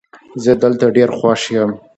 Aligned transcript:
زه 0.43 0.51
دلته 0.63 0.85
ډېر 0.97 1.09
خوښ 1.17 1.41
یم 1.55 1.71